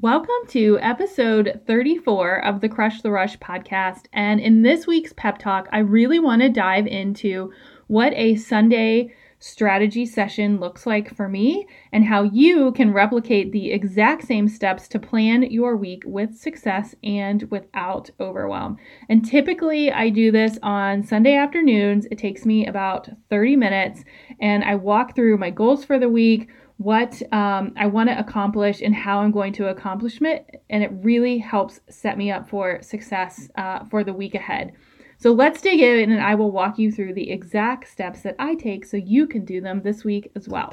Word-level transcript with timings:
Welcome 0.00 0.46
to 0.50 0.78
episode 0.80 1.62
34 1.66 2.44
of 2.44 2.60
the 2.60 2.68
Crush 2.68 3.02
the 3.02 3.10
Rush 3.10 3.36
podcast. 3.38 4.04
And 4.12 4.38
in 4.38 4.62
this 4.62 4.86
week's 4.86 5.12
pep 5.16 5.38
talk, 5.38 5.68
I 5.72 5.78
really 5.78 6.20
want 6.20 6.40
to 6.42 6.48
dive 6.48 6.86
into 6.86 7.52
what 7.88 8.12
a 8.14 8.36
Sunday 8.36 9.12
strategy 9.40 10.06
session 10.06 10.60
looks 10.60 10.86
like 10.86 11.12
for 11.16 11.28
me 11.28 11.66
and 11.90 12.04
how 12.04 12.22
you 12.22 12.70
can 12.72 12.92
replicate 12.92 13.50
the 13.50 13.72
exact 13.72 14.24
same 14.24 14.46
steps 14.46 14.86
to 14.88 15.00
plan 15.00 15.42
your 15.50 15.76
week 15.76 16.04
with 16.06 16.36
success 16.36 16.94
and 17.02 17.42
without 17.50 18.08
overwhelm. 18.20 18.76
And 19.08 19.24
typically, 19.24 19.90
I 19.90 20.10
do 20.10 20.30
this 20.30 20.60
on 20.62 21.02
Sunday 21.02 21.34
afternoons. 21.34 22.06
It 22.12 22.18
takes 22.18 22.46
me 22.46 22.68
about 22.68 23.08
30 23.30 23.56
minutes, 23.56 24.04
and 24.40 24.62
I 24.62 24.76
walk 24.76 25.16
through 25.16 25.38
my 25.38 25.50
goals 25.50 25.84
for 25.84 25.98
the 25.98 26.08
week 26.08 26.48
what 26.78 27.20
um, 27.32 27.72
I 27.76 27.86
want 27.86 28.08
to 28.08 28.18
accomplish 28.18 28.80
and 28.80 28.94
how 28.94 29.20
I'm 29.20 29.32
going 29.32 29.52
to 29.54 29.68
accomplish 29.68 30.20
it. 30.22 30.62
And 30.70 30.82
it 30.82 30.90
really 31.02 31.38
helps 31.38 31.80
set 31.90 32.16
me 32.16 32.30
up 32.30 32.48
for 32.48 32.80
success 32.82 33.48
uh, 33.56 33.84
for 33.84 34.04
the 34.04 34.12
week 34.12 34.34
ahead. 34.34 34.72
So 35.18 35.32
let's 35.32 35.60
dig 35.60 35.80
in 35.80 36.12
and 36.12 36.22
I 36.22 36.36
will 36.36 36.52
walk 36.52 36.78
you 36.78 36.92
through 36.92 37.14
the 37.14 37.30
exact 37.30 37.88
steps 37.88 38.22
that 38.22 38.36
I 38.38 38.54
take 38.54 38.86
so 38.86 38.96
you 38.96 39.26
can 39.26 39.44
do 39.44 39.60
them 39.60 39.82
this 39.82 40.04
week 40.04 40.30
as 40.36 40.48
well. 40.48 40.72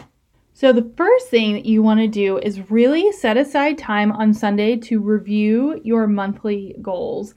So, 0.57 0.71
the 0.71 0.89
first 0.95 1.27
thing 1.27 1.51
that 1.51 1.65
you 1.65 1.83
want 1.83 1.99
to 1.99 2.07
do 2.07 2.37
is 2.37 2.71
really 2.71 3.11
set 3.11 3.35
aside 3.35 3.77
time 3.77 4.13
on 4.13 4.33
Sunday 4.33 4.77
to 4.77 5.01
review 5.01 5.81
your 5.83 6.07
monthly 6.07 6.77
goals. 6.81 7.35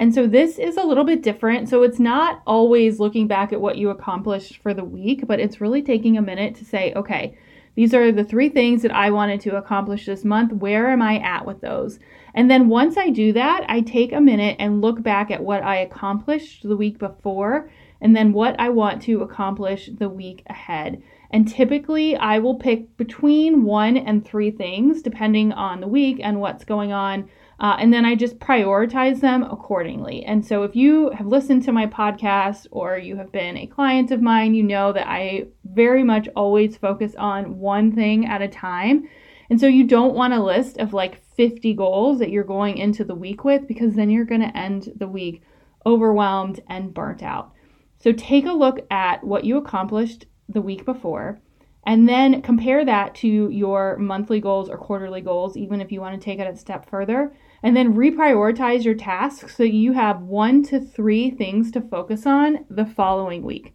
And 0.00 0.14
so, 0.14 0.26
this 0.26 0.58
is 0.58 0.78
a 0.78 0.82
little 0.82 1.04
bit 1.04 1.22
different. 1.22 1.68
So, 1.68 1.82
it's 1.82 2.00
not 2.00 2.40
always 2.46 2.98
looking 2.98 3.28
back 3.28 3.52
at 3.52 3.60
what 3.60 3.76
you 3.76 3.90
accomplished 3.90 4.56
for 4.62 4.72
the 4.72 4.82
week, 4.82 5.26
but 5.26 5.40
it's 5.40 5.60
really 5.60 5.82
taking 5.82 6.16
a 6.16 6.22
minute 6.22 6.54
to 6.54 6.64
say, 6.64 6.94
okay, 6.96 7.36
these 7.74 7.92
are 7.92 8.10
the 8.10 8.24
three 8.24 8.48
things 8.48 8.80
that 8.80 8.92
I 8.92 9.10
wanted 9.10 9.42
to 9.42 9.58
accomplish 9.58 10.06
this 10.06 10.24
month. 10.24 10.54
Where 10.54 10.90
am 10.90 11.02
I 11.02 11.18
at 11.18 11.44
with 11.44 11.60
those? 11.60 11.98
And 12.34 12.50
then 12.50 12.70
once 12.70 12.96
I 12.96 13.10
do 13.10 13.34
that, 13.34 13.66
I 13.68 13.82
take 13.82 14.12
a 14.12 14.22
minute 14.22 14.56
and 14.58 14.80
look 14.80 15.02
back 15.02 15.30
at 15.30 15.44
what 15.44 15.62
I 15.62 15.76
accomplished 15.76 16.62
the 16.62 16.78
week 16.78 16.98
before 16.98 17.70
and 18.00 18.16
then 18.16 18.32
what 18.32 18.58
I 18.58 18.70
want 18.70 19.02
to 19.02 19.20
accomplish 19.20 19.90
the 19.98 20.08
week 20.08 20.42
ahead. 20.46 21.02
And 21.30 21.46
typically, 21.46 22.16
I 22.16 22.38
will 22.38 22.54
pick 22.54 22.96
between 22.96 23.64
one 23.64 23.98
and 23.98 24.24
three 24.24 24.50
things 24.50 25.02
depending 25.02 25.52
on 25.52 25.80
the 25.80 25.88
week 25.88 26.20
and 26.22 26.40
what's 26.40 26.64
going 26.64 26.90
on 26.90 27.28
uh, 27.60 27.76
and 27.78 27.92
then 27.92 28.06
I 28.06 28.14
just 28.14 28.38
prioritize 28.38 29.20
them 29.20 29.42
accordingly. 29.42 30.24
And 30.24 30.44
so, 30.44 30.62
if 30.62 30.74
you 30.74 31.10
have 31.10 31.26
listened 31.26 31.62
to 31.64 31.72
my 31.72 31.86
podcast 31.86 32.66
or 32.70 32.96
you 32.96 33.16
have 33.16 33.30
been 33.30 33.58
a 33.58 33.66
client 33.66 34.10
of 34.10 34.22
mine, 34.22 34.54
you 34.54 34.62
know 34.62 34.94
that 34.94 35.06
I 35.06 35.48
very 35.64 36.02
much 36.02 36.26
always 36.34 36.78
focus 36.78 37.14
on 37.16 37.58
one 37.58 37.92
thing 37.92 38.24
at 38.24 38.40
a 38.40 38.48
time. 38.48 39.06
And 39.50 39.60
so, 39.60 39.66
you 39.66 39.84
don't 39.84 40.14
want 40.14 40.32
a 40.32 40.42
list 40.42 40.78
of 40.78 40.94
like 40.94 41.22
50 41.34 41.74
goals 41.74 42.18
that 42.20 42.30
you're 42.30 42.44
going 42.44 42.78
into 42.78 43.04
the 43.04 43.14
week 43.14 43.44
with 43.44 43.68
because 43.68 43.94
then 43.94 44.08
you're 44.08 44.24
going 44.24 44.40
to 44.40 44.56
end 44.56 44.94
the 44.96 45.08
week 45.08 45.42
overwhelmed 45.84 46.60
and 46.66 46.94
burnt 46.94 47.22
out. 47.22 47.52
So, 47.98 48.12
take 48.12 48.46
a 48.46 48.52
look 48.52 48.86
at 48.90 49.22
what 49.22 49.44
you 49.44 49.58
accomplished 49.58 50.24
the 50.48 50.62
week 50.62 50.86
before. 50.86 51.42
And 51.84 52.08
then 52.08 52.40
compare 52.40 52.86
that 52.86 53.14
to 53.16 53.50
your 53.50 53.98
monthly 53.98 54.40
goals 54.40 54.70
or 54.70 54.78
quarterly 54.78 55.20
goals, 55.20 55.58
even 55.58 55.82
if 55.82 55.92
you 55.92 56.00
want 56.00 56.18
to 56.18 56.24
take 56.24 56.38
it 56.38 56.46
a 56.46 56.56
step 56.56 56.88
further 56.88 57.34
and 57.62 57.76
then 57.76 57.94
reprioritize 57.94 58.84
your 58.84 58.94
tasks 58.94 59.56
so 59.56 59.62
you 59.62 59.92
have 59.92 60.22
one 60.22 60.62
to 60.64 60.80
three 60.80 61.30
things 61.30 61.70
to 61.72 61.80
focus 61.80 62.26
on 62.26 62.64
the 62.70 62.86
following 62.86 63.42
week. 63.42 63.74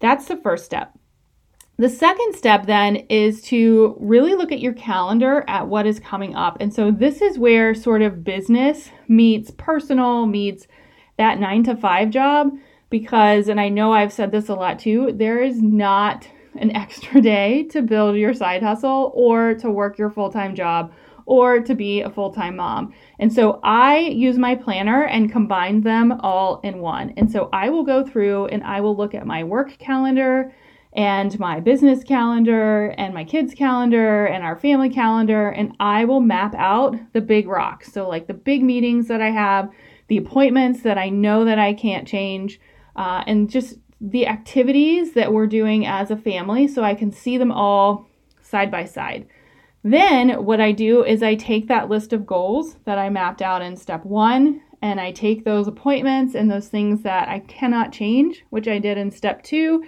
That's 0.00 0.26
the 0.26 0.36
first 0.36 0.64
step. 0.64 0.98
The 1.78 1.88
second 1.88 2.34
step 2.34 2.66
then 2.66 2.96
is 2.96 3.42
to 3.42 3.96
really 3.98 4.34
look 4.34 4.52
at 4.52 4.60
your 4.60 4.74
calendar 4.74 5.44
at 5.48 5.68
what 5.68 5.86
is 5.86 5.98
coming 5.98 6.34
up. 6.34 6.58
And 6.60 6.72
so 6.72 6.90
this 6.90 7.22
is 7.22 7.38
where 7.38 7.74
sort 7.74 8.02
of 8.02 8.22
business 8.22 8.90
meets 9.08 9.50
personal, 9.50 10.26
meets 10.26 10.66
that 11.16 11.40
nine 11.40 11.64
to 11.64 11.76
five 11.76 12.10
job. 12.10 12.52
Because, 12.90 13.48
and 13.48 13.58
I 13.58 13.70
know 13.70 13.92
I've 13.92 14.12
said 14.12 14.32
this 14.32 14.50
a 14.50 14.54
lot 14.54 14.78
too, 14.78 15.12
there 15.14 15.42
is 15.42 15.62
not 15.62 16.28
an 16.54 16.70
extra 16.76 17.20
day 17.22 17.64
to 17.70 17.80
build 17.80 18.16
your 18.16 18.34
side 18.34 18.62
hustle 18.62 19.10
or 19.14 19.54
to 19.54 19.70
work 19.70 19.96
your 19.98 20.10
full 20.10 20.30
time 20.30 20.54
job 20.54 20.92
or 21.26 21.60
to 21.60 21.74
be 21.74 22.00
a 22.00 22.10
full 22.10 22.32
time 22.32 22.56
mom. 22.56 22.92
And 23.18 23.32
so 23.32 23.60
I 23.62 23.98
use 23.98 24.38
my 24.38 24.54
planner 24.54 25.04
and 25.04 25.30
combine 25.30 25.82
them 25.82 26.12
all 26.20 26.60
in 26.62 26.78
one. 26.78 27.14
And 27.16 27.30
so 27.30 27.48
I 27.52 27.70
will 27.70 27.84
go 27.84 28.04
through 28.06 28.46
and 28.46 28.62
I 28.64 28.80
will 28.80 28.96
look 28.96 29.14
at 29.14 29.26
my 29.26 29.44
work 29.44 29.78
calendar 29.78 30.52
and 30.94 31.38
my 31.38 31.58
business 31.60 32.04
calendar 32.04 32.94
and 32.98 33.14
my 33.14 33.24
kids' 33.24 33.54
calendar 33.54 34.26
and 34.26 34.44
our 34.44 34.56
family 34.56 34.90
calendar, 34.90 35.48
and 35.48 35.74
I 35.80 36.04
will 36.04 36.20
map 36.20 36.54
out 36.54 36.96
the 37.14 37.20
big 37.22 37.48
rocks. 37.48 37.92
So, 37.92 38.08
like 38.08 38.26
the 38.26 38.34
big 38.34 38.62
meetings 38.62 39.08
that 39.08 39.22
I 39.22 39.30
have, 39.30 39.70
the 40.08 40.18
appointments 40.18 40.82
that 40.82 40.98
I 40.98 41.08
know 41.08 41.44
that 41.46 41.58
I 41.58 41.72
can't 41.72 42.06
change, 42.06 42.60
uh, 42.94 43.24
and 43.26 43.48
just 43.48 43.78
the 44.00 44.26
activities 44.26 45.14
that 45.14 45.32
we're 45.32 45.46
doing 45.46 45.86
as 45.86 46.10
a 46.10 46.16
family 46.16 46.66
so 46.66 46.82
I 46.82 46.94
can 46.94 47.12
see 47.12 47.38
them 47.38 47.52
all 47.52 48.06
side 48.42 48.70
by 48.70 48.84
side. 48.84 49.26
Then 49.84 50.44
what 50.44 50.60
I 50.60 50.72
do 50.72 51.04
is 51.04 51.22
I 51.22 51.34
take 51.34 51.68
that 51.68 51.88
list 51.88 52.12
of 52.12 52.26
goals 52.26 52.76
that 52.84 52.98
I 52.98 53.08
mapped 53.08 53.42
out 53.42 53.62
in 53.62 53.76
step 53.76 54.04
one 54.04 54.60
and 54.80 55.00
I 55.00 55.12
take 55.12 55.44
those 55.44 55.66
appointments 55.68 56.34
and 56.34 56.50
those 56.50 56.68
things 56.68 57.02
that 57.02 57.28
I 57.28 57.40
cannot 57.40 57.92
change, 57.92 58.44
which 58.50 58.68
I 58.68 58.78
did 58.78 58.98
in 58.98 59.10
step 59.10 59.42
two, 59.42 59.84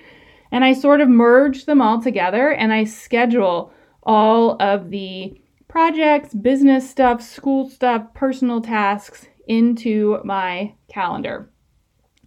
and 0.53 0.65
I 0.65 0.73
sort 0.73 1.01
of 1.01 1.09
merge 1.09 1.65
them 1.65 1.81
all 1.81 2.01
together 2.01 2.51
and 2.51 2.73
I 2.73 2.85
schedule 2.85 3.73
all 4.03 4.61
of 4.61 4.91
the 4.91 5.41
projects, 5.69 6.35
business 6.35 6.89
stuff, 6.89 7.23
school 7.23 7.69
stuff, 7.69 8.15
personal 8.15 8.61
tasks 8.61 9.27
into 9.47 10.19
my 10.25 10.75
calendar. 10.89 11.51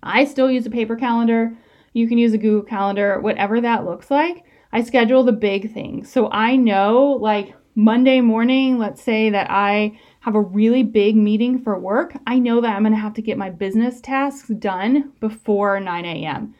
I 0.03 0.25
still 0.25 0.51
use 0.51 0.65
a 0.65 0.69
paper 0.69 0.95
calendar. 0.95 1.57
You 1.93 2.07
can 2.07 2.17
use 2.17 2.33
a 2.33 2.37
Google 2.37 2.63
Calendar, 2.63 3.19
whatever 3.19 3.59
that 3.61 3.85
looks 3.85 4.11
like. 4.11 4.43
I 4.77 4.83
schedule 4.83 5.23
the 5.23 5.31
big 5.31 5.73
things. 5.73 6.07
So 6.07 6.29
I 6.29 6.55
know, 6.55 7.17
like 7.19 7.55
Monday 7.73 8.21
morning, 8.21 8.77
let's 8.77 9.01
say 9.01 9.31
that 9.31 9.49
I 9.49 9.99
have 10.19 10.35
a 10.35 10.41
really 10.41 10.83
big 10.83 11.15
meeting 11.15 11.57
for 11.63 11.79
work, 11.79 12.15
I 12.27 12.37
know 12.37 12.61
that 12.61 12.75
I'm 12.75 12.83
going 12.83 12.93
to 12.93 12.99
have 12.99 13.15
to 13.15 13.23
get 13.23 13.39
my 13.39 13.49
business 13.49 13.99
tasks 13.99 14.49
done 14.49 15.13
before 15.19 15.79
9 15.79 16.05
a.m. 16.05 16.53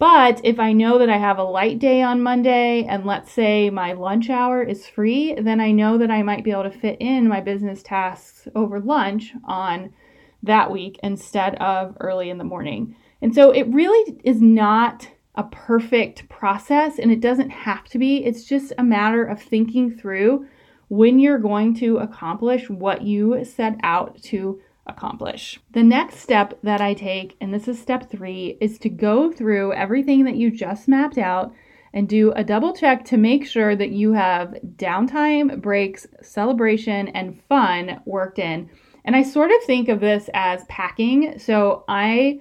But 0.00 0.40
if 0.42 0.58
I 0.58 0.72
know 0.72 0.98
that 0.98 1.10
I 1.10 1.18
have 1.18 1.38
a 1.38 1.44
light 1.44 1.78
day 1.78 2.02
on 2.02 2.24
Monday 2.24 2.86
and 2.88 3.06
let's 3.06 3.30
say 3.30 3.70
my 3.70 3.92
lunch 3.92 4.30
hour 4.30 4.64
is 4.64 4.88
free, 4.88 5.34
then 5.34 5.60
I 5.60 5.70
know 5.70 5.96
that 5.98 6.10
I 6.10 6.24
might 6.24 6.42
be 6.42 6.50
able 6.50 6.64
to 6.64 6.72
fit 6.72 6.96
in 6.98 7.28
my 7.28 7.40
business 7.40 7.84
tasks 7.84 8.48
over 8.56 8.80
lunch 8.80 9.32
on 9.44 9.94
that 10.42 10.72
week 10.72 10.98
instead 11.04 11.54
of 11.60 11.96
early 12.00 12.30
in 12.30 12.38
the 12.38 12.42
morning. 12.42 12.96
And 13.22 13.32
so 13.32 13.52
it 13.52 13.68
really 13.68 14.18
is 14.24 14.42
not 14.42 15.08
a 15.34 15.44
perfect 15.44 16.28
process 16.28 16.98
and 16.98 17.10
it 17.10 17.20
doesn't 17.20 17.50
have 17.50 17.84
to 17.84 17.98
be. 17.98 18.24
It's 18.24 18.44
just 18.44 18.72
a 18.78 18.82
matter 18.82 19.24
of 19.24 19.40
thinking 19.40 19.96
through 19.96 20.46
when 20.88 21.18
you're 21.18 21.38
going 21.38 21.74
to 21.76 21.98
accomplish 21.98 22.68
what 22.68 23.02
you 23.02 23.44
set 23.44 23.76
out 23.82 24.20
to 24.22 24.60
accomplish. 24.86 25.60
The 25.70 25.84
next 25.84 26.16
step 26.16 26.58
that 26.62 26.80
I 26.80 26.94
take, 26.94 27.36
and 27.40 27.54
this 27.54 27.68
is 27.68 27.80
step 27.80 28.10
three, 28.10 28.58
is 28.60 28.78
to 28.80 28.88
go 28.88 29.30
through 29.30 29.72
everything 29.72 30.24
that 30.24 30.36
you 30.36 30.50
just 30.50 30.88
mapped 30.88 31.18
out 31.18 31.54
and 31.92 32.08
do 32.08 32.32
a 32.32 32.44
double 32.44 32.74
check 32.74 33.04
to 33.04 33.16
make 33.16 33.46
sure 33.46 33.74
that 33.74 33.90
you 33.90 34.12
have 34.12 34.56
downtime, 34.76 35.60
breaks, 35.60 36.06
celebration, 36.22 37.08
and 37.08 37.40
fun 37.48 38.00
worked 38.04 38.38
in. 38.38 38.68
And 39.04 39.16
I 39.16 39.22
sort 39.22 39.50
of 39.50 39.62
think 39.64 39.88
of 39.88 40.00
this 40.00 40.28
as 40.34 40.64
packing. 40.64 41.38
So 41.38 41.84
I 41.88 42.40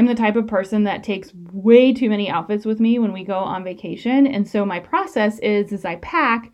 am 0.00 0.06
the 0.06 0.14
type 0.14 0.36
of 0.36 0.46
person 0.46 0.84
that 0.84 1.04
takes 1.04 1.32
way 1.52 1.92
too 1.92 2.08
many 2.08 2.28
outfits 2.28 2.64
with 2.64 2.80
me 2.80 2.98
when 2.98 3.12
we 3.12 3.22
go 3.22 3.38
on 3.38 3.62
vacation. 3.62 4.26
And 4.26 4.48
so 4.48 4.66
my 4.66 4.80
process 4.80 5.38
is 5.38 5.72
is 5.72 5.84
I 5.84 5.96
pack 5.96 6.52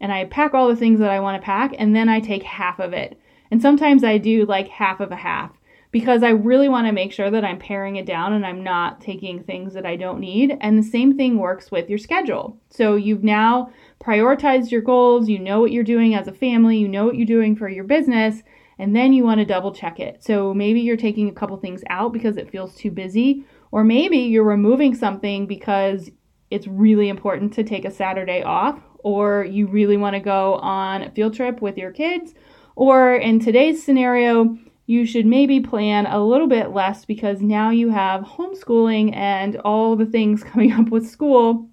and 0.00 0.12
I 0.12 0.24
pack 0.24 0.54
all 0.54 0.68
the 0.68 0.76
things 0.76 0.98
that 1.00 1.10
I 1.10 1.20
want 1.20 1.40
to 1.40 1.44
pack 1.44 1.74
and 1.78 1.94
then 1.94 2.08
I 2.08 2.20
take 2.20 2.42
half 2.42 2.80
of 2.80 2.92
it. 2.92 3.18
And 3.50 3.62
sometimes 3.62 4.02
I 4.02 4.18
do 4.18 4.44
like 4.44 4.68
half 4.68 5.00
of 5.00 5.12
a 5.12 5.16
half 5.16 5.52
because 5.92 6.22
I 6.22 6.30
really 6.30 6.68
want 6.68 6.86
to 6.86 6.92
make 6.92 7.12
sure 7.12 7.30
that 7.30 7.44
I'm 7.44 7.58
paring 7.58 7.96
it 7.96 8.06
down 8.06 8.32
and 8.32 8.44
I'm 8.44 8.62
not 8.62 9.00
taking 9.00 9.42
things 9.42 9.72
that 9.74 9.86
I 9.86 9.96
don't 9.96 10.20
need. 10.20 10.56
And 10.60 10.78
the 10.78 10.82
same 10.82 11.16
thing 11.16 11.38
works 11.38 11.70
with 11.70 11.88
your 11.88 11.98
schedule. 11.98 12.58
So 12.70 12.96
you've 12.96 13.24
now 13.24 13.72
prioritized 14.02 14.70
your 14.70 14.82
goals, 14.82 15.28
you 15.28 15.38
know 15.38 15.60
what 15.60 15.72
you're 15.72 15.84
doing 15.84 16.14
as 16.14 16.28
a 16.28 16.32
family, 16.32 16.76
you 16.76 16.88
know 16.88 17.06
what 17.06 17.16
you're 17.16 17.24
doing 17.24 17.56
for 17.56 17.68
your 17.68 17.84
business, 17.84 18.42
and 18.78 18.94
then 18.94 19.12
you 19.12 19.24
want 19.24 19.40
to 19.40 19.46
double 19.46 19.72
check 19.72 20.00
it. 20.00 20.22
So 20.22 20.52
maybe 20.52 20.80
you're 20.80 20.96
taking 20.96 21.28
a 21.28 21.32
couple 21.32 21.56
things 21.56 21.82
out 21.88 22.12
because 22.12 22.36
it 22.36 22.50
feels 22.50 22.74
too 22.74 22.90
busy, 22.90 23.44
or 23.70 23.84
maybe 23.84 24.18
you're 24.18 24.44
removing 24.44 24.94
something 24.94 25.46
because 25.46 26.10
it's 26.50 26.66
really 26.66 27.08
important 27.08 27.52
to 27.54 27.64
take 27.64 27.84
a 27.84 27.90
Saturday 27.90 28.42
off, 28.42 28.80
or 28.98 29.44
you 29.44 29.66
really 29.66 29.96
want 29.96 30.14
to 30.14 30.20
go 30.20 30.54
on 30.56 31.02
a 31.02 31.10
field 31.10 31.34
trip 31.34 31.60
with 31.60 31.76
your 31.76 31.90
kids, 31.90 32.34
or 32.76 33.14
in 33.16 33.40
today's 33.40 33.82
scenario, 33.82 34.56
you 34.86 35.04
should 35.04 35.26
maybe 35.26 35.58
plan 35.58 36.06
a 36.06 36.24
little 36.24 36.46
bit 36.46 36.70
less 36.70 37.04
because 37.04 37.40
now 37.40 37.70
you 37.70 37.90
have 37.90 38.22
homeschooling 38.22 39.14
and 39.16 39.56
all 39.58 39.96
the 39.96 40.06
things 40.06 40.44
coming 40.44 40.72
up 40.72 40.90
with 40.90 41.08
school, 41.08 41.68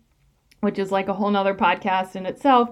which 0.62 0.80
is 0.80 0.92
like 0.92 1.10
a 1.10 1.14
whole 1.14 1.30
nother 1.30 1.54
podcast 1.54 2.16
in 2.16 2.26
itself 2.26 2.70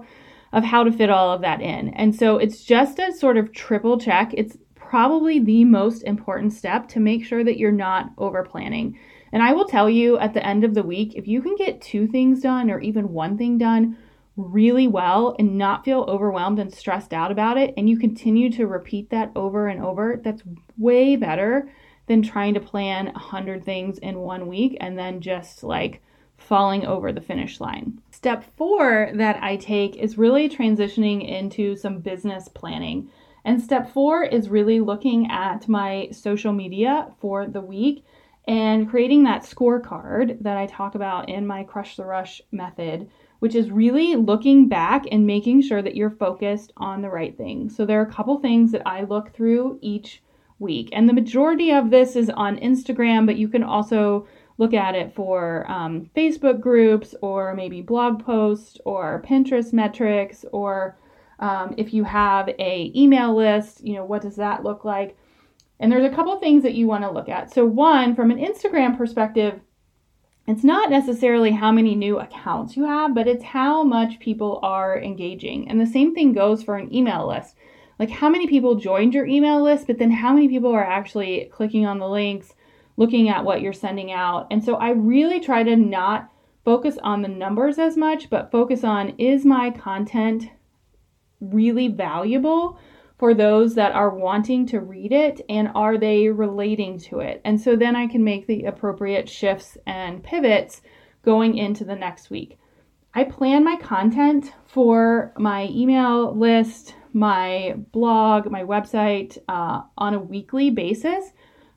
of 0.52 0.64
how 0.64 0.84
to 0.84 0.92
fit 0.92 1.10
all 1.10 1.32
of 1.32 1.40
that 1.40 1.60
in. 1.60 1.88
And 1.90 2.14
so 2.14 2.36
it's 2.36 2.62
just 2.64 2.98
a 2.98 3.12
sort 3.12 3.36
of 3.36 3.52
triple 3.52 3.98
check. 3.98 4.32
It's 4.34 4.56
probably 4.74 5.38
the 5.38 5.64
most 5.64 6.02
important 6.02 6.52
step 6.52 6.86
to 6.88 7.00
make 7.00 7.24
sure 7.24 7.42
that 7.42 7.58
you're 7.58 7.72
not 7.72 8.10
over 8.18 8.42
planning. 8.42 8.98
And 9.32 9.42
I 9.42 9.54
will 9.54 9.64
tell 9.64 9.88
you 9.88 10.18
at 10.18 10.34
the 10.34 10.46
end 10.46 10.64
of 10.64 10.74
the 10.74 10.82
week, 10.82 11.14
if 11.14 11.26
you 11.26 11.40
can 11.40 11.56
get 11.56 11.80
two 11.80 12.06
things 12.06 12.40
done 12.40 12.70
or 12.70 12.78
even 12.80 13.12
one 13.12 13.38
thing 13.38 13.56
done 13.56 13.96
really 14.36 14.88
well 14.88 15.34
and 15.38 15.56
not 15.56 15.84
feel 15.84 16.02
overwhelmed 16.08 16.58
and 16.58 16.72
stressed 16.72 17.14
out 17.14 17.30
about 17.30 17.56
it, 17.56 17.72
and 17.76 17.88
you 17.88 17.98
continue 17.98 18.50
to 18.50 18.66
repeat 18.66 19.08
that 19.10 19.30
over 19.34 19.68
and 19.68 19.82
over, 19.82 20.20
that's 20.22 20.42
way 20.76 21.16
better 21.16 21.70
than 22.06 22.22
trying 22.22 22.52
to 22.54 22.60
plan 22.60 23.08
a 23.08 23.18
hundred 23.18 23.64
things 23.64 23.98
in 23.98 24.18
one 24.18 24.46
week 24.46 24.76
and 24.80 24.98
then 24.98 25.20
just 25.20 25.62
like 25.62 26.02
falling 26.36 26.84
over 26.84 27.12
the 27.12 27.20
finish 27.20 27.60
line. 27.60 27.98
Step 28.22 28.44
four 28.56 29.10
that 29.14 29.42
I 29.42 29.56
take 29.56 29.96
is 29.96 30.16
really 30.16 30.48
transitioning 30.48 31.28
into 31.28 31.74
some 31.74 31.98
business 31.98 32.46
planning. 32.46 33.10
And 33.44 33.60
step 33.60 33.92
four 33.92 34.22
is 34.22 34.48
really 34.48 34.78
looking 34.78 35.28
at 35.28 35.66
my 35.66 36.08
social 36.12 36.52
media 36.52 37.08
for 37.20 37.48
the 37.48 37.60
week 37.60 38.04
and 38.46 38.88
creating 38.88 39.24
that 39.24 39.42
scorecard 39.42 40.40
that 40.40 40.56
I 40.56 40.66
talk 40.66 40.94
about 40.94 41.30
in 41.30 41.44
my 41.48 41.64
Crush 41.64 41.96
the 41.96 42.04
Rush 42.04 42.40
method, 42.52 43.10
which 43.40 43.56
is 43.56 43.72
really 43.72 44.14
looking 44.14 44.68
back 44.68 45.02
and 45.10 45.26
making 45.26 45.62
sure 45.62 45.82
that 45.82 45.96
you're 45.96 46.08
focused 46.08 46.72
on 46.76 47.02
the 47.02 47.10
right 47.10 47.36
things. 47.36 47.74
So 47.74 47.84
there 47.84 47.98
are 47.98 48.06
a 48.06 48.12
couple 48.12 48.38
things 48.38 48.70
that 48.70 48.86
I 48.86 49.02
look 49.02 49.34
through 49.34 49.80
each 49.82 50.22
week. 50.60 50.90
And 50.92 51.08
the 51.08 51.12
majority 51.12 51.72
of 51.72 51.90
this 51.90 52.14
is 52.14 52.30
on 52.30 52.56
Instagram, 52.58 53.26
but 53.26 53.36
you 53.36 53.48
can 53.48 53.64
also 53.64 54.28
look 54.58 54.74
at 54.74 54.94
it 54.94 55.14
for 55.14 55.70
um, 55.70 56.10
Facebook 56.16 56.60
groups 56.60 57.14
or 57.22 57.54
maybe 57.54 57.82
blog 57.82 58.24
posts 58.24 58.78
or 58.84 59.22
Pinterest 59.26 59.72
metrics 59.72 60.44
or 60.52 60.96
um, 61.38 61.74
if 61.76 61.92
you 61.92 62.04
have 62.04 62.48
a 62.58 62.92
email 62.94 63.34
list, 63.34 63.84
you 63.84 63.94
know, 63.94 64.04
what 64.04 64.22
does 64.22 64.36
that 64.36 64.62
look 64.62 64.84
like? 64.84 65.16
And 65.80 65.90
there's 65.90 66.10
a 66.10 66.14
couple 66.14 66.38
things 66.38 66.62
that 66.62 66.74
you 66.74 66.86
want 66.86 67.02
to 67.02 67.10
look 67.10 67.28
at. 67.28 67.52
So 67.52 67.66
one, 67.66 68.14
from 68.14 68.30
an 68.30 68.38
Instagram 68.38 68.96
perspective, 68.96 69.60
it's 70.46 70.62
not 70.64 70.90
necessarily 70.90 71.50
how 71.50 71.72
many 71.72 71.94
new 71.94 72.18
accounts 72.18 72.76
you 72.76 72.84
have, 72.84 73.14
but 73.14 73.26
it's 73.26 73.44
how 73.44 73.82
much 73.82 74.20
people 74.20 74.60
are 74.62 74.98
engaging. 74.98 75.68
And 75.68 75.80
the 75.80 75.86
same 75.86 76.14
thing 76.14 76.32
goes 76.32 76.62
for 76.62 76.76
an 76.76 76.92
email 76.94 77.28
list. 77.28 77.56
Like 77.98 78.10
how 78.10 78.28
many 78.28 78.46
people 78.46 78.76
joined 78.76 79.14
your 79.14 79.26
email 79.26 79.62
list, 79.62 79.86
but 79.86 79.98
then 79.98 80.10
how 80.10 80.32
many 80.32 80.48
people 80.48 80.72
are 80.72 80.84
actually 80.84 81.48
clicking 81.52 81.86
on 81.86 81.98
the 81.98 82.08
links, 82.08 82.54
looking 83.02 83.28
at 83.28 83.44
what 83.44 83.60
you're 83.60 83.72
sending 83.72 84.12
out. 84.12 84.46
And 84.52 84.62
so 84.62 84.76
I 84.76 84.90
really 84.90 85.40
try 85.40 85.64
to 85.64 85.74
not 85.74 86.30
focus 86.64 86.96
on 87.02 87.20
the 87.20 87.28
numbers 87.28 87.76
as 87.76 87.96
much, 87.96 88.30
but 88.30 88.52
focus 88.52 88.84
on 88.84 89.16
is 89.18 89.44
my 89.44 89.70
content 89.70 90.44
really 91.40 91.88
valuable 91.88 92.78
for 93.18 93.34
those 93.34 93.74
that 93.74 93.90
are 93.90 94.14
wanting 94.14 94.66
to 94.66 94.78
read 94.78 95.10
it 95.10 95.40
and 95.48 95.72
are 95.74 95.98
they 95.98 96.28
relating 96.28 96.96
to 96.96 97.18
it? 97.18 97.40
And 97.44 97.60
so 97.60 97.74
then 97.74 97.96
I 97.96 98.06
can 98.06 98.22
make 98.22 98.46
the 98.46 98.66
appropriate 98.66 99.28
shifts 99.28 99.76
and 99.84 100.22
pivots 100.22 100.80
going 101.24 101.58
into 101.58 101.84
the 101.84 101.96
next 101.96 102.30
week. 102.30 102.56
I 103.14 103.24
plan 103.24 103.64
my 103.64 103.74
content 103.82 104.52
for 104.64 105.34
my 105.36 105.68
email 105.72 106.36
list, 106.36 106.94
my 107.12 107.74
blog, 107.90 108.48
my 108.48 108.62
website 108.62 109.38
uh, 109.48 109.82
on 109.98 110.14
a 110.14 110.20
weekly 110.20 110.70
basis 110.70 111.32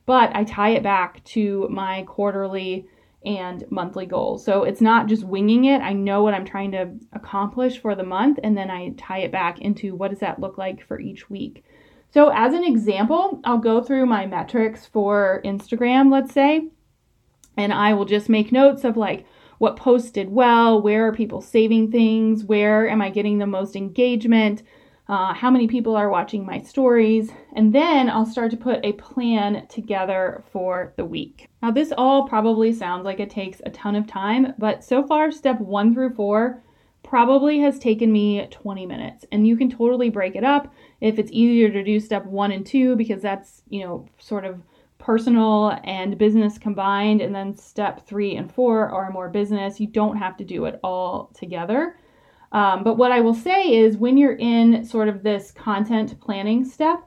but 0.06 0.36
I 0.36 0.44
tie 0.44 0.69
it 0.69 0.84
back 0.84 1.24
to 1.25 1.68
my 1.69 2.04
quarterly 2.04 2.88
and 3.25 3.63
monthly 3.72 4.06
goals. 4.06 4.46
So 4.46 4.63
it's 4.63 4.81
not 4.81 5.07
just 5.07 5.24
winging 5.24 5.66
it. 5.66 5.81
I 5.81 5.94
know 5.94 6.22
what 6.22 6.36
I'm 6.36 6.46
trying 6.46 6.72
to 6.74 6.92
accomplish 7.13 7.80
for 7.80 7.96
the 7.96 8.04
month, 8.04 8.40
and 8.44 8.56
then 8.56 8.69
I 8.69 8.94
tie 8.98 9.19
it 9.19 9.31
back 9.31 9.62
into 9.62 9.96
what 9.96 10.12
does 10.12 10.19
that 10.19 10.40
look 10.40 10.57
like 10.57 10.86
for 10.86 11.00
each 11.00 11.30
week. 11.30 11.63
So, 12.12 12.30
as 12.30 12.54
an 12.54 12.63
example, 12.63 13.42
I'll 13.44 13.57
go 13.57 13.81
through 13.81 14.06
my 14.06 14.25
metrics 14.25 14.86
for 14.86 15.42
Instagram, 15.44 16.12
let's 16.12 16.34
say, 16.34 16.69
and 17.58 17.74
I 17.74 17.94
will 17.94 18.06
just 18.06 18.30
make 18.30 18.51
notes 18.51 18.84
of 18.84 18.96
like 18.96 19.25
what 19.58 19.75
posted 19.75 20.30
well, 20.30 20.81
where 20.81 21.08
are 21.08 21.13
people 21.13 21.42
saving 21.42 21.92
things, 21.92 22.44
where 22.44 22.88
am 22.88 23.01
I 23.01 23.10
getting 23.10 23.40
the 23.40 23.48
most 23.48 23.75
engagement, 23.75 24.63
uh, 25.07 25.34
how 25.34 25.52
many 25.52 25.68
people 25.68 25.96
are 25.96 26.10
watching 26.10 26.46
my 26.46 26.60
stories, 26.60 27.31
and 27.56 27.74
then 27.74 28.10
I'll 28.10 28.25
start 28.25 28.52
to 28.52 28.57
put 28.57 28.84
a 28.84 28.94
plan 28.94 29.68
together 29.68 30.44
for 30.52 30.94
the 30.98 31.06
week. 31.06 31.48
Now, 31.62 31.72
this 31.72 31.94
all 31.96 32.28
probably 32.28 32.74
sounds 32.74 33.06
like 33.06 33.19
it 33.19 33.30
takes 33.30 33.62
a 33.66 33.69
ton 33.69 33.96
of 33.96 34.07
time, 34.07 34.54
but 34.57 34.84
so 34.84 35.06
far, 35.06 35.31
step 35.31 35.60
one 35.60 35.94
through 35.94 36.16
four 36.16 36.63
probably 37.04 37.60
has 37.60 37.78
taken 37.78 38.12
me 38.12 38.48
20 38.50 38.86
minutes, 38.88 39.25
and 39.31 39.48
you 39.48 39.56
can 39.56 39.69
totally 39.69 40.10
break 40.10 40.36
it 40.36 40.44
up 40.44 40.74
if 41.02 41.19
it's 41.19 41.31
easier 41.31 41.69
to 41.69 41.84
do 41.84 42.00
step 42.00 42.25
one 42.25 42.51
and 42.51 42.66
two 42.66 42.96
because 42.96 43.22
that's, 43.22 43.62
you 43.69 43.84
know, 43.84 44.08
sort 44.18 44.44
of 44.44 44.60
personal 44.98 45.78
and 45.84 46.18
business 46.18 46.58
combined, 46.58 47.22
and 47.22 47.36
then 47.36 47.56
step 47.56 48.08
three 48.08 48.36
and 48.38 48.51
four 48.51 48.90
are 48.90 49.12
more 49.12 49.29
business. 49.29 49.79
You 49.79 49.86
don't 49.86 50.18
have 50.18 50.36
to 50.38 50.44
do 50.44 50.65
it 50.65 50.79
all 50.84 51.29
together. 51.36 51.96
Um, 52.55 52.85
but 52.85 52.95
what 52.95 53.12
I 53.12 53.19
will 53.19 53.33
say 53.33 53.74
is 53.74 53.97
when 53.97 54.17
you're 54.17 54.38
in 54.38 54.85
sort 54.85 55.09
of 55.09 55.24
this 55.24 55.51
content 55.51 56.17
planning 56.21 56.63
step, 56.63 57.03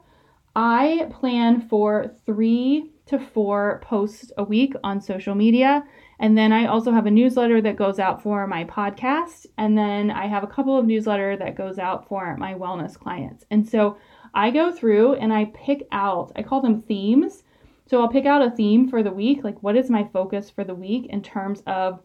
I 0.55 1.09
plan 1.09 1.67
for 1.67 2.13
three 2.23 2.91
to 3.07 3.17
four 3.17 3.81
posts 3.83 4.31
a 4.37 4.43
week 4.43 4.73
on 4.83 5.01
social 5.01 5.33
media. 5.33 5.83
And 6.19 6.37
then 6.37 6.53
I 6.53 6.67
also 6.67 6.91
have 6.91 7.07
a 7.07 7.11
newsletter 7.11 7.61
that 7.61 7.77
goes 7.77 7.97
out 7.97 8.21
for 8.21 8.45
my 8.45 8.63
podcast. 8.65 9.47
And 9.57 9.75
then 9.75 10.11
I 10.11 10.27
have 10.27 10.43
a 10.43 10.47
couple 10.47 10.77
of 10.77 10.85
newsletter 10.85 11.35
that 11.37 11.55
goes 11.55 11.79
out 11.79 12.07
for 12.07 12.37
my 12.37 12.53
wellness 12.53 12.95
clients. 12.95 13.43
And 13.49 13.67
so 13.67 13.97
I 14.35 14.51
go 14.51 14.71
through 14.71 15.15
and 15.15 15.33
I 15.33 15.45
pick 15.45 15.87
out, 15.91 16.31
I 16.35 16.43
call 16.43 16.61
them 16.61 16.83
themes. 16.83 17.41
So 17.87 17.99
I'll 17.99 18.07
pick 18.07 18.27
out 18.27 18.45
a 18.45 18.51
theme 18.51 18.87
for 18.87 19.01
the 19.01 19.11
week, 19.11 19.43
like 19.43 19.63
what 19.63 19.75
is 19.75 19.89
my 19.89 20.07
focus 20.13 20.51
for 20.51 20.63
the 20.63 20.75
week 20.75 21.07
in 21.07 21.23
terms 21.23 21.63
of 21.65 22.03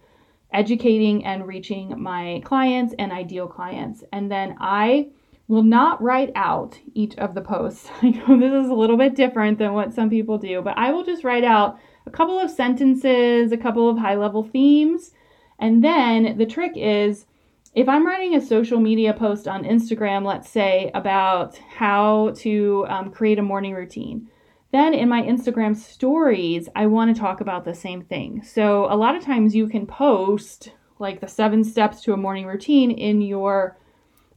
educating 0.54 1.24
and 1.24 1.46
reaching 1.46 2.00
my 2.00 2.40
clients 2.44 2.94
and 2.98 3.12
ideal 3.12 3.46
clients. 3.46 4.04
And 4.12 4.30
then 4.30 4.56
I 4.60 5.08
will 5.48 5.62
not 5.62 6.02
write 6.02 6.32
out 6.34 6.78
each 6.94 7.16
of 7.16 7.34
the 7.34 7.42
posts. 7.42 7.90
I 8.02 8.10
know 8.10 8.38
this 8.38 8.64
is 8.64 8.70
a 8.70 8.74
little 8.74 8.96
bit 8.96 9.14
different 9.14 9.58
than 9.58 9.74
what 9.74 9.92
some 9.92 10.08
people 10.08 10.38
do, 10.38 10.62
but 10.62 10.78
I 10.78 10.92
will 10.92 11.04
just 11.04 11.24
write 11.24 11.44
out 11.44 11.78
a 12.06 12.10
couple 12.10 12.38
of 12.38 12.50
sentences, 12.50 13.52
a 13.52 13.56
couple 13.56 13.90
of 13.90 13.98
high 13.98 14.14
level 14.14 14.42
themes. 14.42 15.10
And 15.58 15.84
then 15.84 16.38
the 16.38 16.46
trick 16.46 16.72
is 16.76 17.26
if 17.74 17.88
I'm 17.88 18.06
writing 18.06 18.34
a 18.34 18.40
social 18.40 18.78
media 18.78 19.12
post 19.12 19.48
on 19.48 19.64
Instagram, 19.64 20.24
let's 20.24 20.48
say 20.48 20.90
about 20.94 21.58
how 21.58 22.32
to 22.36 22.86
um, 22.88 23.10
create 23.10 23.38
a 23.38 23.42
morning 23.42 23.74
routine, 23.74 24.28
then 24.74 24.92
in 24.92 25.08
my 25.08 25.22
Instagram 25.22 25.76
stories, 25.76 26.68
I 26.74 26.86
want 26.86 27.14
to 27.14 27.20
talk 27.20 27.40
about 27.40 27.64
the 27.64 27.74
same 27.74 28.02
thing. 28.02 28.42
So 28.42 28.86
a 28.92 28.96
lot 28.96 29.14
of 29.14 29.22
times 29.22 29.54
you 29.54 29.68
can 29.68 29.86
post 29.86 30.72
like 30.98 31.20
the 31.20 31.28
seven 31.28 31.62
steps 31.62 32.02
to 32.02 32.12
a 32.12 32.16
morning 32.16 32.46
routine 32.46 32.90
in 32.90 33.20
your 33.20 33.78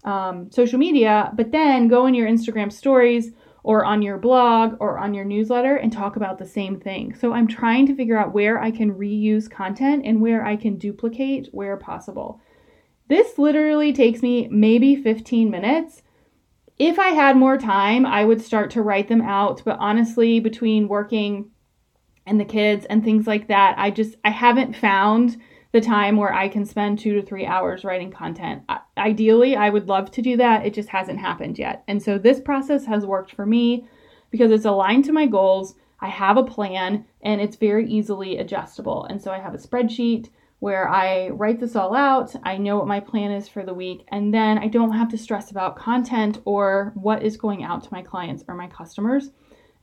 um, 0.04 0.52
social 0.52 0.78
media, 0.78 1.32
but 1.34 1.52
then 1.52 1.88
go 1.88 2.06
in 2.06 2.14
your 2.14 2.28
Instagram 2.28 2.72
stories 2.72 3.32
or 3.64 3.84
on 3.84 4.02
your 4.02 4.18
blog 4.18 4.78
or 4.80 5.00
on 5.00 5.14
your 5.14 5.26
newsletter 5.26 5.76
and 5.76 5.92
talk 5.92 6.16
about 6.16 6.38
the 6.38 6.46
same 6.46 6.80
thing. 6.80 7.16
So 7.16 7.34
I'm 7.34 7.48
trying 7.48 7.88
to 7.88 7.96
figure 7.96 8.18
out 8.18 8.34
where 8.34 8.62
I 8.62 8.70
can 8.70 8.94
reuse 8.94 9.50
content 9.50 10.06
and 10.06 10.22
where 10.22 10.46
I 10.46 10.56
can 10.56 10.78
duplicate 10.78 11.50
where 11.52 11.78
possible. 11.78 12.40
This 13.10 13.38
literally 13.40 13.92
takes 13.92 14.22
me 14.22 14.48
maybe 14.50 14.96
15 14.96 15.50
minutes 15.50 16.04
if 16.80 17.00
I 17.00 17.10
had 17.10 17.38
more 17.38 17.58
time, 17.58 18.06
I 18.06 18.26
would 18.26 18.42
start 18.42 18.72
to 18.72 18.82
write 18.82 19.08
them 19.08 19.22
out. 19.22 19.64
But 19.66 19.78
honestly, 19.80 20.40
between 20.40 20.88
working 20.88 21.52
and 22.28 22.40
the 22.40 22.46
kids 22.46 22.86
and 22.86 23.04
things 23.04 23.26
like 23.26 23.48
that. 23.48 23.76
I 23.80 23.90
just 23.90 24.16
I 24.24 24.30
haven't 24.30 24.76
found 24.76 25.38
the 25.72 25.82
time 25.82 26.18
where 26.18 26.34
I 26.34 26.50
can 26.50 26.66
spend 26.66 27.00
2 27.00 27.16
to 27.16 27.26
3 27.26 27.46
hours 27.46 27.84
writing 27.84 28.12
content. 28.12 28.64
Ideally, 28.98 29.56
I 29.56 29.70
would 29.70 29.88
love 29.88 30.12
to 30.12 30.22
do 30.22 30.38
that. 30.38 30.66
It 30.66 30.74
just 30.74 30.90
hasn't 30.90 31.20
happened 31.20 31.58
yet. 31.58 31.84
And 31.88 32.02
so 32.02 32.18
this 32.18 32.40
process 32.40 32.86
has 32.86 33.06
worked 33.06 33.32
for 33.32 33.46
me 33.46 33.88
because 34.30 34.52
it's 34.52 34.66
aligned 34.66 35.06
to 35.06 35.14
my 35.14 35.26
goals. 35.26 35.76
I 36.00 36.10
have 36.10 36.38
a 36.38 36.44
plan 36.44 37.06
and 37.22 37.42
it's 37.42 37.56
very 37.56 37.90
easily 37.90 38.38
adjustable. 38.38 39.06
And 39.06 39.22
so 39.22 39.32
I 39.32 39.40
have 39.40 39.56
a 39.56 39.58
spreadsheet 39.58 40.30
where 40.60 40.90
I 40.90 41.30
write 41.30 41.60
this 41.60 41.76
all 41.76 41.96
out. 41.96 42.36
I 42.44 42.58
know 42.58 42.78
what 42.78 42.88
my 42.88 43.00
plan 43.00 43.32
is 43.32 43.48
for 43.48 43.64
the 43.64 43.74
week, 43.74 44.06
and 44.10 44.34
then 44.34 44.58
I 44.58 44.68
don't 44.68 44.94
have 44.94 45.10
to 45.10 45.18
stress 45.18 45.52
about 45.52 45.76
content 45.76 46.40
or 46.46 46.92
what 46.96 47.24
is 47.24 47.38
going 47.38 47.64
out 47.64 47.84
to 47.84 47.94
my 47.94 48.02
clients 48.02 48.44
or 48.48 48.56
my 48.56 48.68
customers 48.68 49.30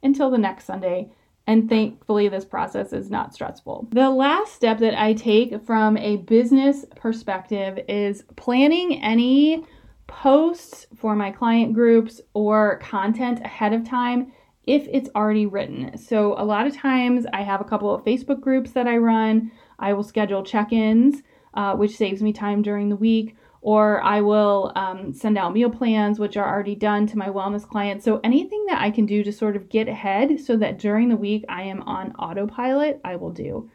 until 0.02 0.30
the 0.30 0.38
next 0.38 0.64
Sunday. 0.64 1.12
And 1.46 1.68
thankfully, 1.68 2.28
this 2.28 2.44
process 2.44 2.92
is 2.92 3.10
not 3.10 3.34
stressful. 3.34 3.88
The 3.92 4.08
last 4.08 4.54
step 4.54 4.78
that 4.78 5.00
I 5.00 5.12
take 5.12 5.62
from 5.64 5.96
a 5.98 6.16
business 6.16 6.86
perspective 6.96 7.78
is 7.86 8.24
planning 8.36 9.02
any 9.02 9.64
posts 10.06 10.86
for 10.96 11.14
my 11.14 11.30
client 11.30 11.74
groups 11.74 12.20
or 12.32 12.78
content 12.78 13.40
ahead 13.44 13.72
of 13.72 13.86
time 13.86 14.32
if 14.66 14.86
it's 14.90 15.10
already 15.14 15.44
written. 15.44 15.98
So, 15.98 16.34
a 16.38 16.44
lot 16.44 16.66
of 16.66 16.74
times 16.74 17.26
I 17.32 17.42
have 17.42 17.60
a 17.60 17.64
couple 17.64 17.94
of 17.94 18.04
Facebook 18.04 18.40
groups 18.40 18.72
that 18.72 18.86
I 18.86 18.96
run. 18.96 19.52
I 19.78 19.92
will 19.92 20.02
schedule 20.02 20.42
check 20.42 20.72
ins, 20.72 21.22
uh, 21.54 21.74
which 21.76 21.96
saves 21.96 22.22
me 22.22 22.32
time 22.32 22.62
during 22.62 22.88
the 22.88 22.96
week, 22.96 23.36
or 23.64 24.02
I 24.02 24.20
will 24.20 24.72
um, 24.76 25.14
send 25.14 25.38
out 25.38 25.54
meal 25.54 25.70
plans, 25.70 26.18
which 26.18 26.36
are 26.36 26.46
already 26.46 26.74
done 26.74 27.06
to 27.06 27.16
my 27.16 27.30
wellness 27.30 27.66
clients. 27.66 28.04
So, 28.04 28.20
anything 28.22 28.62
that 28.68 28.82
I 28.82 28.90
can 28.90 29.06
do 29.06 29.24
to 29.24 29.32
sort 29.32 29.56
of 29.56 29.70
get 29.70 29.88
ahead 29.88 30.38
so 30.38 30.58
that 30.58 30.78
during 30.78 31.08
the 31.08 31.16
week 31.16 31.46
I 31.48 31.62
am 31.62 31.80
on 31.82 32.12
autopilot, 32.16 33.00
I 33.04 33.16
will 33.16 33.30
do. 33.30 33.70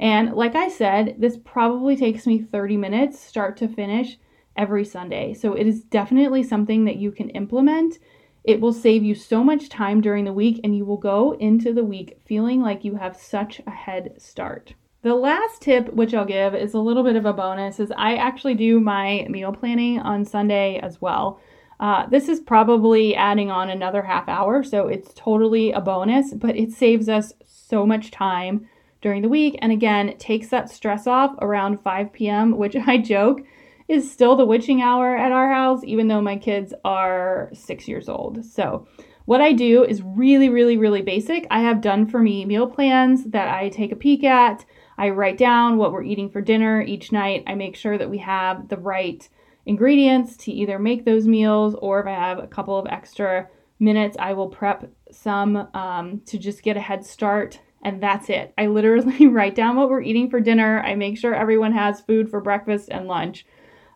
And 0.00 0.32
like 0.32 0.54
I 0.54 0.68
said, 0.68 1.16
this 1.18 1.36
probably 1.36 1.94
takes 1.94 2.26
me 2.26 2.40
30 2.40 2.78
minutes, 2.78 3.20
start 3.20 3.58
to 3.58 3.68
finish, 3.68 4.16
every 4.56 4.84
Sunday. 4.84 5.34
So, 5.34 5.52
it 5.52 5.66
is 5.66 5.84
definitely 5.84 6.42
something 6.42 6.86
that 6.86 6.96
you 6.96 7.12
can 7.12 7.28
implement. 7.30 7.98
It 8.44 8.62
will 8.62 8.72
save 8.72 9.02
you 9.02 9.14
so 9.14 9.44
much 9.44 9.68
time 9.68 10.00
during 10.00 10.24
the 10.24 10.32
week, 10.32 10.60
and 10.64 10.74
you 10.74 10.86
will 10.86 10.96
go 10.96 11.32
into 11.32 11.74
the 11.74 11.84
week 11.84 12.18
feeling 12.24 12.62
like 12.62 12.82
you 12.82 12.96
have 12.96 13.14
such 13.14 13.60
a 13.66 13.70
head 13.70 14.14
start. 14.16 14.72
The 15.04 15.14
last 15.14 15.60
tip, 15.60 15.92
which 15.92 16.14
I'll 16.14 16.24
give, 16.24 16.54
is 16.54 16.72
a 16.72 16.78
little 16.78 17.02
bit 17.02 17.14
of 17.14 17.26
a 17.26 17.32
bonus, 17.34 17.78
is 17.78 17.92
I 17.94 18.14
actually 18.14 18.54
do 18.54 18.80
my 18.80 19.26
meal 19.28 19.52
planning 19.52 19.98
on 19.98 20.24
Sunday 20.24 20.80
as 20.82 20.98
well. 20.98 21.38
Uh, 21.78 22.06
this 22.06 22.26
is 22.26 22.40
probably 22.40 23.14
adding 23.14 23.50
on 23.50 23.68
another 23.68 24.00
half 24.00 24.30
hour, 24.30 24.62
so 24.62 24.88
it's 24.88 25.12
totally 25.12 25.72
a 25.72 25.80
bonus, 25.82 26.32
but 26.32 26.56
it 26.56 26.72
saves 26.72 27.10
us 27.10 27.34
so 27.44 27.84
much 27.84 28.12
time 28.12 28.66
during 29.02 29.20
the 29.20 29.28
week. 29.28 29.58
And 29.60 29.72
again, 29.72 30.16
takes 30.16 30.48
that 30.48 30.70
stress 30.70 31.06
off 31.06 31.36
around 31.42 31.82
5 31.82 32.10
p.m., 32.10 32.56
which 32.56 32.74
I 32.86 32.96
joke 32.96 33.42
is 33.88 34.10
still 34.10 34.36
the 34.36 34.46
witching 34.46 34.80
hour 34.80 35.14
at 35.14 35.32
our 35.32 35.52
house, 35.52 35.84
even 35.84 36.08
though 36.08 36.22
my 36.22 36.38
kids 36.38 36.72
are 36.82 37.50
six 37.52 37.86
years 37.86 38.08
old. 38.08 38.42
So, 38.42 38.88
what 39.26 39.42
I 39.42 39.52
do 39.52 39.84
is 39.84 40.00
really, 40.02 40.48
really, 40.48 40.78
really 40.78 41.02
basic. 41.02 41.46
I 41.50 41.60
have 41.60 41.82
done 41.82 42.06
for 42.06 42.20
me 42.20 42.46
meal 42.46 42.66
plans 42.66 43.24
that 43.24 43.48
I 43.48 43.68
take 43.68 43.92
a 43.92 43.96
peek 43.96 44.24
at. 44.24 44.64
I 44.96 45.10
write 45.10 45.38
down 45.38 45.76
what 45.76 45.92
we're 45.92 46.02
eating 46.02 46.30
for 46.30 46.40
dinner 46.40 46.82
each 46.82 47.12
night. 47.12 47.44
I 47.46 47.54
make 47.54 47.76
sure 47.76 47.98
that 47.98 48.10
we 48.10 48.18
have 48.18 48.68
the 48.68 48.76
right 48.76 49.28
ingredients 49.66 50.36
to 50.36 50.52
either 50.52 50.78
make 50.78 51.04
those 51.04 51.26
meals, 51.26 51.74
or 51.76 52.00
if 52.00 52.06
I 52.06 52.12
have 52.12 52.38
a 52.38 52.46
couple 52.46 52.78
of 52.78 52.86
extra 52.86 53.48
minutes, 53.78 54.16
I 54.18 54.32
will 54.34 54.48
prep 54.48 54.90
some 55.10 55.68
um, 55.74 56.20
to 56.26 56.38
just 56.38 56.62
get 56.62 56.76
a 56.76 56.80
head 56.80 57.04
start. 57.04 57.60
And 57.82 58.02
that's 58.02 58.30
it. 58.30 58.54
I 58.56 58.66
literally 58.66 59.26
write 59.26 59.54
down 59.54 59.76
what 59.76 59.90
we're 59.90 60.02
eating 60.02 60.30
for 60.30 60.40
dinner. 60.40 60.80
I 60.80 60.94
make 60.94 61.18
sure 61.18 61.34
everyone 61.34 61.72
has 61.72 62.00
food 62.00 62.30
for 62.30 62.40
breakfast 62.40 62.88
and 62.90 63.06
lunch. 63.06 63.46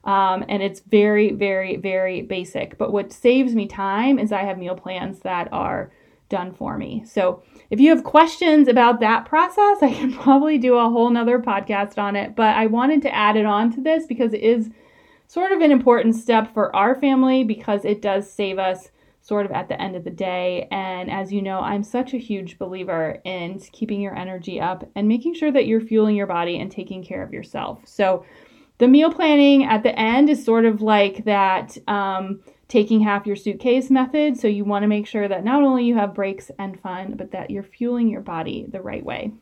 Um, 0.05 0.45
and 0.49 0.63
it's 0.63 0.81
very, 0.81 1.33
very, 1.33 1.77
very 1.77 2.23
basic. 2.23 2.79
But 2.79 2.93
what 2.93 3.13
saves 3.13 3.55
me 3.55 3.67
time 3.67 4.19
is 4.19 4.33
I 4.33 4.45
have 4.45 4.59
meal 4.59 4.77
plans 4.77 5.21
that 5.21 5.49
are 5.53 5.93
done 6.29 6.53
for 6.55 6.77
me. 6.77 7.03
So 7.07 7.43
if 7.71 7.81
you 7.81 7.91
have 7.91 8.05
questions 8.05 8.69
about 8.69 9.01
that 9.01 9.25
process, 9.27 9.79
I 9.83 9.93
can 9.93 10.13
probably 10.13 10.59
do 10.59 10.77
a 10.77 10.91
whole 10.91 11.11
nother 11.11 11.39
podcast 11.39 11.99
on 11.99 12.17
it. 12.17 12.37
But 12.37 12.57
I 12.57 12.67
wanted 12.67 13.03
to 13.03 13.15
add 13.15 13.37
it 13.37 13.47
on 13.47 13.73
to 13.75 13.81
this 13.81 14.07
because 14.07 14.33
it 14.33 14.43
is 14.43 14.71
sort 15.27 15.53
of 15.53 15.61
an 15.61 15.71
important 15.71 16.17
step 16.17 16.53
for 16.55 16.75
our 16.75 16.95
family 16.99 17.45
because 17.45 17.85
it 17.85 18.01
does 18.01 18.31
save 18.31 18.59
us 18.59 18.91
sort 19.21 19.45
of 19.45 19.53
at 19.53 19.69
the 19.69 19.81
end 19.81 19.95
of 19.95 20.05
the 20.05 20.11
day. 20.11 20.67
And 20.71 21.11
as 21.11 21.31
you 21.33 21.43
know, 21.43 21.61
I'm 21.61 21.83
such 21.83 22.15
a 22.15 22.19
huge 22.19 22.59
believer 22.59 23.21
in 23.25 23.61
keeping 23.73 24.01
your 24.01 24.17
energy 24.17 24.59
up 24.59 24.89
and 24.95 25.07
making 25.07 25.35
sure 25.35 25.53
that 25.53 25.67
you're 25.67 25.83
fueling 25.83 26.17
your 26.17 26.27
body 26.27 26.59
and 26.59 26.71
taking 26.71 27.05
care 27.05 27.23
of 27.23 27.33
yourself. 27.33 27.83
So 27.85 28.25
the 28.79 28.89
meal 28.89 29.13
planning 29.13 29.65
at 29.65 29.83
the 29.83 29.97
end 29.99 30.31
is 30.31 30.43
sort 30.43 30.65
of 30.65 30.81
like 30.81 31.25
that. 31.27 31.77
Um, 31.87 32.41
taking 32.69 33.01
half 33.01 33.27
your 33.27 33.37
suitcase 33.37 33.91
method. 33.91 34.39
So 34.39 34.47
you 34.47 34.65
want 34.65 34.83
to 34.83 34.89
make 34.89 35.07
sure 35.07 35.27
that 35.27 35.45
not 35.45 35.63
only 35.63 35.85
you 35.85 35.97
have 35.97 36.15
breaks 36.15 36.51
and 36.59 36.79
fun, 36.81 37.15
but 37.17 37.33
that 37.33 37.51
you're 37.51 37.63
fueling 37.63 38.09
your 38.09 38.21
body 38.21 38.67
the 38.69 38.83
right 38.83 39.05
way. 39.05 39.33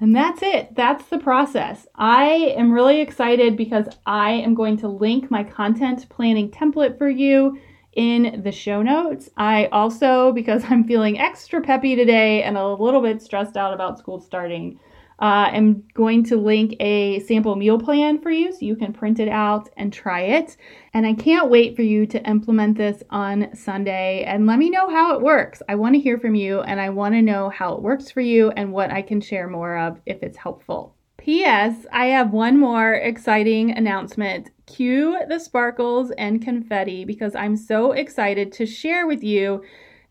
And 0.00 0.14
that's 0.14 0.42
it. 0.42 0.74
That's 0.74 1.04
the 1.06 1.18
process. 1.18 1.86
I 1.94 2.24
am 2.56 2.72
really 2.72 3.00
excited 3.00 3.56
because 3.56 3.86
I 4.06 4.32
am 4.32 4.54
going 4.54 4.76
to 4.78 4.88
link 4.88 5.30
my 5.30 5.44
content 5.44 6.08
planning 6.08 6.50
template 6.50 6.98
for 6.98 7.08
you 7.08 7.58
in 7.94 8.42
the 8.42 8.50
show 8.50 8.82
notes. 8.82 9.30
I 9.36 9.66
also, 9.66 10.32
because 10.32 10.64
I'm 10.68 10.84
feeling 10.84 11.18
extra 11.18 11.60
peppy 11.60 11.94
today 11.94 12.42
and 12.42 12.56
a 12.56 12.68
little 12.68 13.02
bit 13.02 13.22
stressed 13.22 13.56
out 13.56 13.72
about 13.72 13.98
school 13.98 14.20
starting, 14.20 14.80
uh, 15.20 15.50
I'm 15.52 15.84
going 15.94 16.24
to 16.24 16.36
link 16.36 16.74
a 16.80 17.20
sample 17.20 17.54
meal 17.56 17.78
plan 17.78 18.20
for 18.20 18.30
you 18.30 18.52
so 18.52 18.58
you 18.60 18.76
can 18.76 18.92
print 18.92 19.20
it 19.20 19.28
out 19.28 19.68
and 19.76 19.92
try 19.92 20.22
it. 20.22 20.56
And 20.92 21.06
I 21.06 21.14
can't 21.14 21.50
wait 21.50 21.76
for 21.76 21.82
you 21.82 22.06
to 22.06 22.28
implement 22.28 22.76
this 22.76 23.02
on 23.10 23.54
Sunday 23.54 24.24
and 24.24 24.46
let 24.46 24.58
me 24.58 24.70
know 24.70 24.90
how 24.90 25.14
it 25.14 25.22
works. 25.22 25.62
I 25.68 25.76
want 25.76 25.94
to 25.94 26.00
hear 26.00 26.18
from 26.18 26.34
you 26.34 26.60
and 26.62 26.80
I 26.80 26.90
want 26.90 27.14
to 27.14 27.22
know 27.22 27.48
how 27.48 27.74
it 27.74 27.82
works 27.82 28.10
for 28.10 28.20
you 28.20 28.50
and 28.50 28.72
what 28.72 28.90
I 28.90 29.02
can 29.02 29.20
share 29.20 29.48
more 29.48 29.78
of 29.78 30.00
if 30.04 30.22
it's 30.22 30.38
helpful. 30.38 30.94
P.S. 31.16 31.86
I 31.90 32.06
have 32.06 32.32
one 32.32 32.58
more 32.58 32.92
exciting 32.92 33.70
announcement. 33.70 34.50
Cue 34.66 35.18
the 35.28 35.38
sparkles 35.38 36.10
and 36.18 36.42
confetti 36.42 37.04
because 37.04 37.34
I'm 37.34 37.56
so 37.56 37.92
excited 37.92 38.52
to 38.52 38.66
share 38.66 39.06
with 39.06 39.22
you 39.22 39.62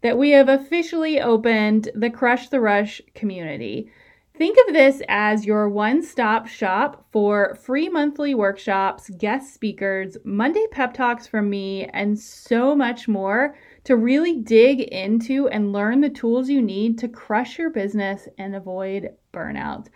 that 0.02 0.18
we 0.18 0.32
have 0.32 0.50
officially 0.50 1.22
opened 1.22 1.90
the 1.94 2.10
Crush 2.10 2.50
the 2.50 2.60
Rush 2.60 3.00
community. 3.14 3.92
Think 4.36 4.58
of 4.68 4.74
this 4.74 5.00
as 5.10 5.46
your 5.46 5.70
one 5.70 6.02
stop 6.02 6.48
shop 6.48 7.06
for 7.12 7.54
free 7.54 7.88
monthly 7.88 8.34
workshops, 8.34 9.12
guest 9.12 9.54
speakers, 9.54 10.18
Monday 10.24 10.66
pep 10.72 10.96
talks 10.96 11.28
from 11.28 11.52
me, 11.52 11.86
and 11.94 12.18
so 12.18 12.76
much 12.76 13.08
more 13.08 13.56
to 13.84 13.96
really 13.96 14.40
dig 14.40 14.82
into 14.82 15.48
and 15.50 15.72
learn 15.72 16.02
the 16.02 16.10
tools 16.10 16.50
you 16.50 16.64
need 16.64 16.98
to 16.98 17.08
crush 17.08 17.60
your 17.60 17.70
business 17.70 18.28
and 18.40 18.56
avoid 18.56 19.10
burnout. 19.32 19.90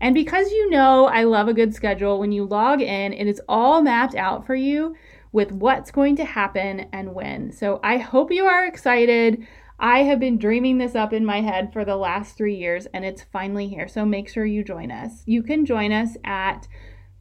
And 0.00 0.14
because 0.14 0.50
you 0.50 0.70
know 0.70 1.04
I 1.04 1.24
love 1.24 1.48
a 1.48 1.54
good 1.54 1.74
schedule, 1.74 2.18
when 2.18 2.32
you 2.32 2.46
log 2.46 2.80
in, 2.80 3.12
it 3.12 3.26
is 3.26 3.42
all 3.46 3.82
mapped 3.82 4.14
out 4.14 4.46
for 4.46 4.54
you 4.54 4.96
with 5.32 5.52
what's 5.52 5.90
going 5.90 6.16
to 6.16 6.24
happen 6.24 6.86
and 6.94 7.14
when. 7.14 7.52
So 7.52 7.78
I 7.84 7.98
hope 7.98 8.32
you 8.32 8.46
are 8.46 8.66
excited. 8.66 9.46
I 9.84 10.04
have 10.04 10.20
been 10.20 10.38
dreaming 10.38 10.78
this 10.78 10.94
up 10.94 11.12
in 11.12 11.26
my 11.26 11.40
head 11.40 11.72
for 11.72 11.84
the 11.84 11.96
last 11.96 12.36
three 12.36 12.54
years 12.54 12.86
and 12.94 13.04
it's 13.04 13.24
finally 13.32 13.66
here. 13.66 13.88
So 13.88 14.06
make 14.06 14.28
sure 14.28 14.44
you 14.44 14.62
join 14.62 14.92
us. 14.92 15.24
You 15.26 15.42
can 15.42 15.66
join 15.66 15.90
us 15.90 16.16
at 16.22 16.68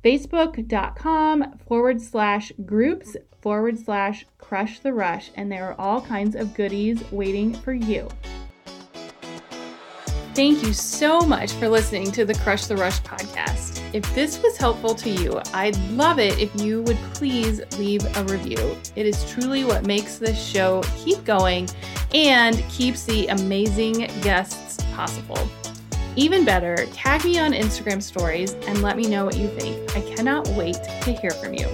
facebook.com 0.06 1.58
forward 1.68 2.00
slash 2.00 2.52
groups 2.64 3.18
forward 3.42 3.80
slash 3.80 4.28
crush 4.38 4.80
the 4.80 4.94
rush, 4.94 5.32
and 5.34 5.52
there 5.52 5.68
are 5.68 5.82
all 5.82 6.00
kinds 6.00 6.36
of 6.36 6.54
goodies 6.54 7.04
waiting 7.12 7.52
for 7.52 7.74
you. 7.74 8.08
Thank 10.36 10.64
you 10.64 10.72
so 10.72 11.22
much 11.22 11.52
for 11.54 11.68
listening 11.68 12.12
to 12.12 12.24
the 12.24 12.36
Crush 12.36 12.68
the 12.68 12.78
Rush 12.78 13.02
podcast. 13.02 13.82
If 13.94 14.14
this 14.14 14.42
was 14.42 14.56
helpful 14.58 14.96
to 14.96 15.10
you, 15.10 15.42
I'd 15.54 15.78
love 15.92 16.20
it 16.20 16.40
if 16.40 16.56
you 16.62 16.84
would 16.84 16.98
please 17.16 17.62
leave 17.78 18.06
a 18.16 18.24
review. 18.26 18.78
It 18.96 19.08
is 19.08 19.30
truly 19.30 19.66
what 19.66 19.86
makes 19.86 20.20
this 20.20 20.42
show 20.42 20.84
keep 20.98 21.24
going 21.26 21.68
and 22.14 22.58
keeps 22.70 23.06
the 23.06 23.28
amazing 23.28 24.10
guests 24.22 24.84
possible. 24.94 25.40
Even 26.16 26.44
better, 26.44 26.76
tag 26.88 27.24
me 27.24 27.40
on 27.40 27.54
Instagram 27.54 28.02
stories 28.02 28.54
and 28.68 28.82
let 28.82 28.98
me 28.98 29.08
know 29.08 29.24
what 29.24 29.38
you 29.38 29.48
think. 29.48 29.96
I 29.96 30.02
cannot 30.02 30.48
wait 30.50 30.78
to 31.04 31.12
hear 31.14 31.32
from 31.32 31.54
you. 31.54 31.68